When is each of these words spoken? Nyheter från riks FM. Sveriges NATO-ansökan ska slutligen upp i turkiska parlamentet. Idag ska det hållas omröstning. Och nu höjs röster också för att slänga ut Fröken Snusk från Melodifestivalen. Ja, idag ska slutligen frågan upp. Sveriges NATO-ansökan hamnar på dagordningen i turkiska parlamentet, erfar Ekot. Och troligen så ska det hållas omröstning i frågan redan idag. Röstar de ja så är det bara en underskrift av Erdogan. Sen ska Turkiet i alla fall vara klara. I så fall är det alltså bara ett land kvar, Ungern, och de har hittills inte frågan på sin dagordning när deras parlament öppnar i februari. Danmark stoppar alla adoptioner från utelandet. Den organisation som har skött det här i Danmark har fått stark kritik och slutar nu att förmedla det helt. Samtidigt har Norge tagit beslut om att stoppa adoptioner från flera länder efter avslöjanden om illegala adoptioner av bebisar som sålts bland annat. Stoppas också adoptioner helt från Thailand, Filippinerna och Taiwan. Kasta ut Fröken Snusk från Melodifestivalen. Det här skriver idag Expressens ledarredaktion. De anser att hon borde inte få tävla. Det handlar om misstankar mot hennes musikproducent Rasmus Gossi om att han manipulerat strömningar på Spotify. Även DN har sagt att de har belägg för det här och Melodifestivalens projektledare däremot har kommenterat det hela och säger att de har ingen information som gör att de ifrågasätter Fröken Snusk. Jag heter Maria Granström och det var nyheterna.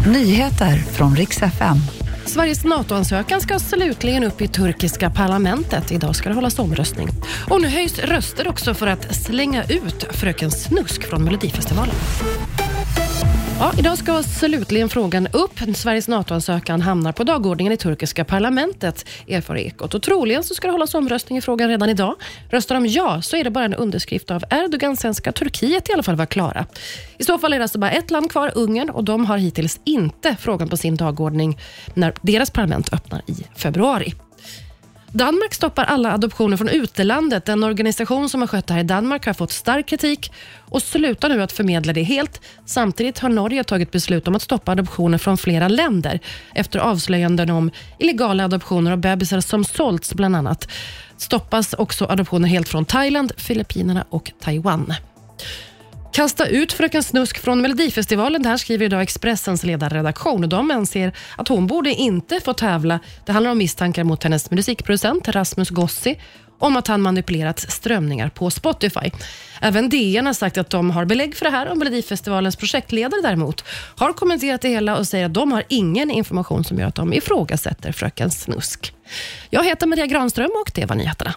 Nyheter 0.00 0.76
från 0.76 1.16
riks 1.16 1.42
FM. 1.42 1.76
Sveriges 2.26 2.64
NATO-ansökan 2.64 3.40
ska 3.40 3.58
slutligen 3.58 4.24
upp 4.24 4.40
i 4.40 4.48
turkiska 4.48 5.10
parlamentet. 5.10 5.92
Idag 5.92 6.16
ska 6.16 6.28
det 6.28 6.34
hållas 6.34 6.58
omröstning. 6.58 7.08
Och 7.50 7.62
nu 7.62 7.68
höjs 7.68 7.98
röster 7.98 8.48
också 8.48 8.74
för 8.74 8.86
att 8.86 9.14
slänga 9.14 9.64
ut 9.64 10.06
Fröken 10.10 10.50
Snusk 10.50 11.08
från 11.08 11.24
Melodifestivalen. 11.24 11.94
Ja, 13.64 13.72
idag 13.78 13.98
ska 13.98 14.22
slutligen 14.22 14.88
frågan 14.88 15.28
upp. 15.32 15.76
Sveriges 15.76 16.08
NATO-ansökan 16.08 16.80
hamnar 16.80 17.12
på 17.12 17.24
dagordningen 17.24 17.72
i 17.72 17.76
turkiska 17.76 18.24
parlamentet, 18.24 19.06
erfar 19.28 19.56
Ekot. 19.56 19.94
Och 19.94 20.02
troligen 20.02 20.44
så 20.44 20.54
ska 20.54 20.68
det 20.68 20.72
hållas 20.72 20.94
omröstning 20.94 21.38
i 21.38 21.40
frågan 21.40 21.68
redan 21.68 21.88
idag. 21.88 22.14
Röstar 22.50 22.74
de 22.74 22.86
ja 22.86 23.22
så 23.22 23.36
är 23.36 23.44
det 23.44 23.50
bara 23.50 23.64
en 23.64 23.74
underskrift 23.74 24.30
av 24.30 24.44
Erdogan. 24.50 24.96
Sen 24.96 25.14
ska 25.14 25.32
Turkiet 25.32 25.88
i 25.88 25.92
alla 25.92 26.02
fall 26.02 26.16
vara 26.16 26.26
klara. 26.26 26.66
I 27.18 27.24
så 27.24 27.38
fall 27.38 27.52
är 27.52 27.58
det 27.58 27.64
alltså 27.64 27.78
bara 27.78 27.90
ett 27.90 28.10
land 28.10 28.30
kvar, 28.30 28.52
Ungern, 28.54 28.90
och 28.90 29.04
de 29.04 29.26
har 29.26 29.38
hittills 29.38 29.80
inte 29.84 30.36
frågan 30.40 30.68
på 30.68 30.76
sin 30.76 30.96
dagordning 30.96 31.58
när 31.94 32.14
deras 32.22 32.50
parlament 32.50 32.92
öppnar 32.92 33.22
i 33.26 33.34
februari. 33.56 34.14
Danmark 35.14 35.54
stoppar 35.54 35.84
alla 35.84 36.12
adoptioner 36.12 36.56
från 36.56 36.68
utelandet. 36.68 37.44
Den 37.44 37.64
organisation 37.64 38.28
som 38.28 38.40
har 38.40 38.48
skött 38.48 38.66
det 38.66 38.74
här 38.74 38.80
i 38.80 38.84
Danmark 38.84 39.26
har 39.26 39.34
fått 39.34 39.52
stark 39.52 39.86
kritik 39.86 40.32
och 40.60 40.82
slutar 40.82 41.28
nu 41.28 41.42
att 41.42 41.52
förmedla 41.52 41.92
det 41.92 42.02
helt. 42.02 42.40
Samtidigt 42.66 43.18
har 43.18 43.28
Norge 43.28 43.64
tagit 43.64 43.90
beslut 43.90 44.28
om 44.28 44.34
att 44.34 44.42
stoppa 44.42 44.72
adoptioner 44.72 45.18
från 45.18 45.38
flera 45.38 45.68
länder 45.68 46.20
efter 46.54 46.78
avslöjanden 46.78 47.50
om 47.50 47.70
illegala 47.98 48.44
adoptioner 48.44 48.92
av 48.92 48.98
bebisar 48.98 49.40
som 49.40 49.64
sålts 49.64 50.14
bland 50.14 50.36
annat. 50.36 50.68
Stoppas 51.16 51.74
också 51.74 52.04
adoptioner 52.04 52.48
helt 52.48 52.68
från 52.68 52.84
Thailand, 52.84 53.32
Filippinerna 53.36 54.04
och 54.08 54.32
Taiwan. 54.40 54.94
Kasta 56.14 56.46
ut 56.46 56.72
Fröken 56.72 57.02
Snusk 57.02 57.38
från 57.38 57.60
Melodifestivalen. 57.60 58.42
Det 58.42 58.48
här 58.48 58.56
skriver 58.56 58.86
idag 58.86 59.02
Expressens 59.02 59.64
ledarredaktion. 59.64 60.48
De 60.48 60.70
anser 60.70 61.12
att 61.36 61.48
hon 61.48 61.66
borde 61.66 61.90
inte 61.90 62.40
få 62.40 62.52
tävla. 62.52 63.00
Det 63.26 63.32
handlar 63.32 63.50
om 63.50 63.58
misstankar 63.58 64.04
mot 64.04 64.22
hennes 64.24 64.50
musikproducent 64.50 65.28
Rasmus 65.28 65.70
Gossi 65.70 66.20
om 66.58 66.76
att 66.76 66.86
han 66.86 67.02
manipulerat 67.02 67.60
strömningar 67.60 68.28
på 68.28 68.50
Spotify. 68.50 69.10
Även 69.60 69.88
DN 69.88 70.26
har 70.26 70.32
sagt 70.32 70.58
att 70.58 70.70
de 70.70 70.90
har 70.90 71.04
belägg 71.04 71.36
för 71.36 71.44
det 71.44 71.50
här 71.50 71.70
och 71.70 71.76
Melodifestivalens 71.76 72.56
projektledare 72.56 73.20
däremot 73.22 73.64
har 73.96 74.12
kommenterat 74.12 74.60
det 74.60 74.68
hela 74.68 74.96
och 74.96 75.06
säger 75.06 75.26
att 75.26 75.34
de 75.34 75.52
har 75.52 75.64
ingen 75.68 76.10
information 76.10 76.64
som 76.64 76.78
gör 76.78 76.86
att 76.86 76.94
de 76.94 77.12
ifrågasätter 77.12 77.92
Fröken 77.92 78.30
Snusk. 78.30 78.94
Jag 79.50 79.64
heter 79.64 79.86
Maria 79.86 80.06
Granström 80.06 80.50
och 80.60 80.70
det 80.74 80.86
var 80.86 80.96
nyheterna. 80.96 81.34